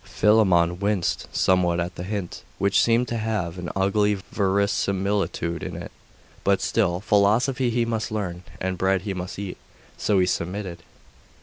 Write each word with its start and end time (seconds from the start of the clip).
Philammon 0.03 0.79
winced 0.79 1.27
somewhat 1.31 1.79
at 1.79 1.93
the 1.93 2.01
hint; 2.01 2.41
which 2.57 2.81
seemed 2.81 3.07
to 3.09 3.17
have 3.19 3.59
an 3.59 3.69
ugly 3.75 4.15
verisimilitude 4.15 5.61
in 5.61 5.75
it: 5.75 5.91
but 6.43 6.59
still, 6.59 6.99
philosophy 7.01 7.69
he 7.69 7.85
must 7.85 8.09
learn, 8.11 8.41
and 8.59 8.79
bread 8.79 9.03
he 9.03 9.13
must 9.13 9.37
eat; 9.37 9.57
so 9.99 10.17
he 10.17 10.25
submitted. 10.25 10.81